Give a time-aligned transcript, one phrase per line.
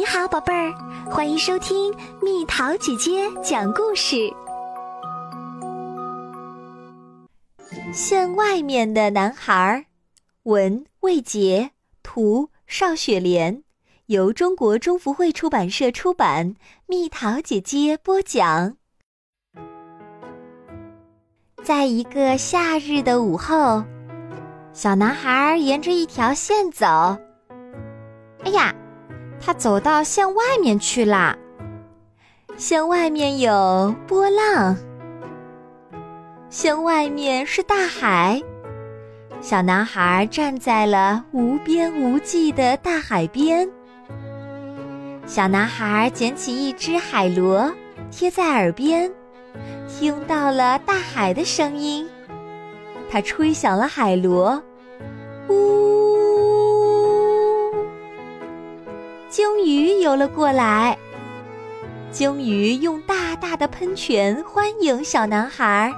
[0.00, 0.72] 你好，宝贝儿，
[1.10, 4.32] 欢迎收听蜜桃姐姐讲故事。
[7.92, 9.84] 县外面的男孩，
[10.44, 13.62] 文魏杰，图邵雪莲，
[14.06, 16.54] 由中国中福会出版社出版。
[16.86, 18.78] 蜜桃姐姐播讲。
[21.62, 23.84] 在一个夏日的午后，
[24.72, 26.86] 小男孩沿着一条线走。
[28.46, 28.74] 哎呀！
[29.40, 31.36] 他走到线外面去啦。
[32.56, 34.76] 线外面有波浪，
[36.50, 38.42] 线外面是大海。
[39.40, 43.66] 小男孩站在了无边无际的大海边。
[45.26, 47.72] 小男孩捡起一只海螺，
[48.10, 49.10] 贴在耳边，
[49.88, 52.06] 听到了大海的声音。
[53.10, 54.62] 他吹响了海螺，
[55.48, 56.39] 呜。
[59.30, 60.98] 鲸鱼游了过来，
[62.10, 65.94] 鲸鱼用大大的喷泉欢迎小男孩。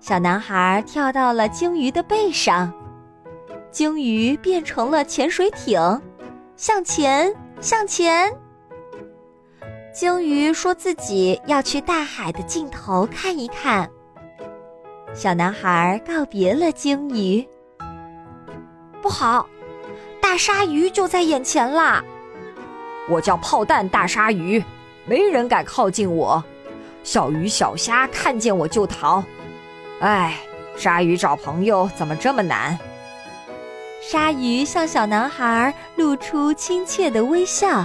[0.00, 2.72] 小男孩跳到了鲸鱼的背上，
[3.70, 5.80] 鲸鱼变成了潜水艇，
[6.56, 8.28] 向前，向前。
[9.94, 13.88] 鲸鱼说自己要去大海的尽头看一看。
[15.14, 17.46] 小男孩告别了鲸鱼，
[19.00, 19.48] 不好。
[20.30, 22.04] 大鲨鱼就在眼前啦！
[23.08, 24.64] 我叫炮弹大鲨鱼，
[25.04, 26.42] 没人敢靠近我。
[27.02, 29.24] 小鱼小虾看见我就逃。
[29.98, 30.38] 哎，
[30.76, 32.78] 鲨鱼找朋友怎么这么难？
[34.00, 37.84] 鲨鱼向小男孩露出亲切的微笑。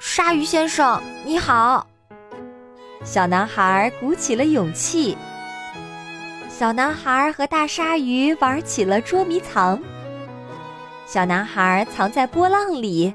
[0.00, 1.86] 鲨鱼先生，你好。
[3.04, 5.14] 小男孩鼓起了勇气。
[6.48, 9.78] 小男孩和大鲨鱼玩起了捉迷藏。
[11.06, 13.14] 小男孩藏在波浪里，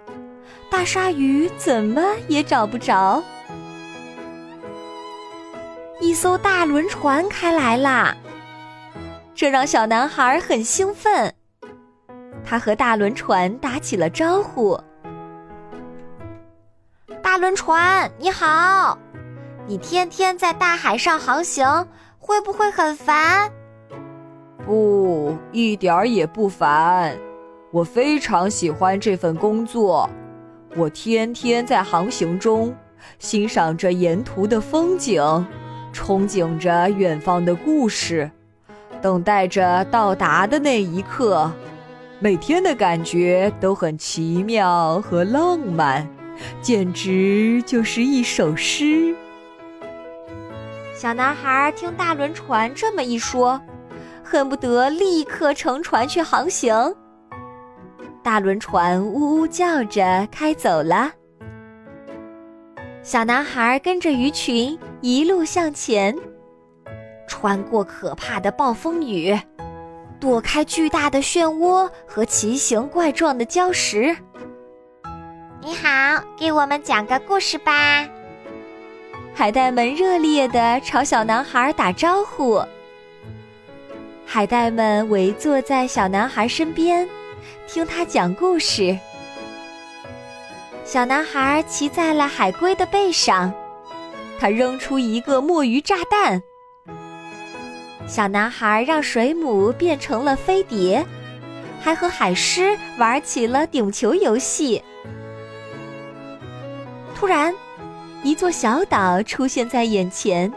[0.70, 3.22] 大鲨鱼怎么也找不着。
[6.00, 8.15] 一艘大轮船开来啦，
[9.36, 11.33] 这让小男孩很兴奋。
[12.45, 14.80] 他和大轮船打起了招呼
[17.21, 18.98] ：“大轮船，你好！
[19.67, 21.86] 你天天在大海上航行，
[22.17, 23.52] 会不会很烦
[24.65, 27.14] ？”“不，一点儿也不烦。”
[27.71, 30.09] 我非常喜欢这份工作，
[30.76, 32.76] 我天天在航行中
[33.17, 35.21] 欣赏着沿途的风景，
[35.93, 38.30] 憧憬着远方的故事，
[39.02, 41.49] 等待着到达的那一刻。
[42.20, 46.05] 每天的感觉都很奇妙和浪漫，
[46.61, 49.15] 简直就是一首诗。
[50.93, 53.61] 小男孩听大轮船这么一说，
[54.21, 56.93] 恨不得立刻乘船去航行。
[58.23, 61.11] 大轮船呜呜叫着开走了，
[63.02, 66.15] 小男孩跟着鱼群一路向前，
[67.27, 69.36] 穿过可怕的暴风雨，
[70.20, 74.15] 躲开巨大的漩涡和奇形怪状的礁石。
[75.59, 78.08] 你好，给我们讲个故事吧！
[79.33, 82.64] 海带们热烈地朝小男孩打招呼。
[84.27, 87.09] 海带们围坐在小男孩身边。
[87.67, 88.97] 听他讲故事。
[90.83, 93.53] 小男孩骑在了海龟的背上，
[94.39, 96.41] 他扔出一个墨鱼炸弹。
[98.07, 101.05] 小男孩让水母变成了飞碟，
[101.79, 104.83] 还和海狮玩起了顶球游戏。
[107.15, 107.55] 突然，
[108.23, 110.52] 一座小岛出现在眼前，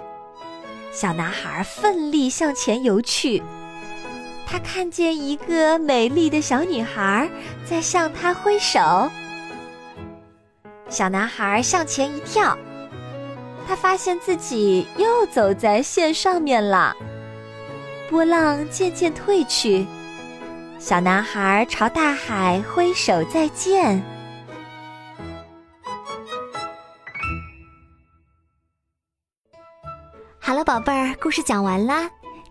[0.90, 3.40] 小男孩奋力向前游去。
[4.54, 7.28] 他看见一个美丽的小女孩
[7.65, 8.78] 在向他挥手。
[10.88, 12.56] 小男孩向前一跳，
[13.66, 16.94] 他发现自己又走在线上面了。
[18.09, 19.84] 波浪渐渐退去，
[20.78, 24.00] 小男孩朝大海挥手再见。
[30.38, 32.08] 好了，宝贝儿，故事讲完啦。